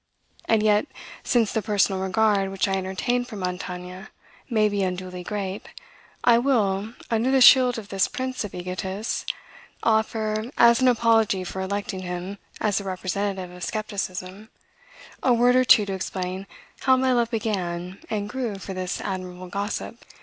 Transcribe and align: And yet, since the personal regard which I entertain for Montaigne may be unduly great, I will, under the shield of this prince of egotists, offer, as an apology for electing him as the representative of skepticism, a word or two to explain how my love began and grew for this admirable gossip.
And 0.45 0.63
yet, 0.63 0.87
since 1.23 1.53
the 1.53 1.61
personal 1.61 2.01
regard 2.01 2.49
which 2.49 2.67
I 2.67 2.73
entertain 2.73 3.23
for 3.23 3.35
Montaigne 3.35 4.05
may 4.49 4.67
be 4.67 4.81
unduly 4.81 5.21
great, 5.23 5.67
I 6.23 6.39
will, 6.39 6.95
under 7.11 7.29
the 7.29 7.39
shield 7.39 7.77
of 7.77 7.89
this 7.89 8.07
prince 8.07 8.43
of 8.43 8.55
egotists, 8.55 9.27
offer, 9.83 10.45
as 10.57 10.81
an 10.81 10.87
apology 10.87 11.43
for 11.43 11.61
electing 11.61 11.99
him 11.99 12.39
as 12.59 12.79
the 12.79 12.83
representative 12.83 13.51
of 13.55 13.63
skepticism, 13.63 14.49
a 15.21 15.33
word 15.35 15.55
or 15.55 15.63
two 15.63 15.85
to 15.85 15.93
explain 15.93 16.47
how 16.79 16.97
my 16.97 17.13
love 17.13 17.29
began 17.29 17.99
and 18.09 18.27
grew 18.27 18.55
for 18.55 18.73
this 18.73 19.01
admirable 19.01 19.49
gossip. 19.49 20.03